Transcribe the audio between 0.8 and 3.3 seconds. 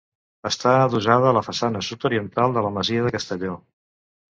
adossada a la façana sud-oriental de la masia de